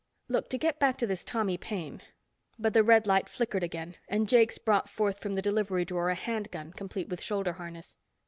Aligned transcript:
"Look, 0.27 0.49
to 0.49 0.57
get 0.57 0.79
back 0.79 0.97
to 0.97 1.05
this 1.05 1.23
Tommy 1.23 1.59
Paine." 1.59 2.01
But 2.57 2.73
the 2.73 2.83
red 2.83 3.05
light 3.05 3.29
flickered 3.29 3.61
again 3.61 3.97
and 4.07 4.27
Jakes 4.27 4.57
brought 4.57 4.89
forth 4.89 5.19
from 5.19 5.35
the 5.35 5.43
delivery 5.43 5.85
drawer 5.85 6.09
a 6.09 6.15
hand 6.15 6.49
gun 6.49 6.73
complete 6.73 7.07
with 7.07 7.21
shoulder 7.21 7.53
harness. 7.53 7.97